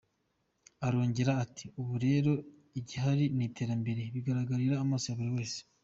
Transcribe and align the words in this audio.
Arongera 0.85 1.31
ati 1.43 1.65
“Ubu 1.81 1.93
rero 2.05 2.31
igihari 2.79 3.25
ni 3.35 3.43
iterambere, 3.49 4.01
bigaragarira 4.13 4.75
amaso 4.83 5.05
ya 5.09 5.17
buri 5.19 5.31
wese. 5.37 5.59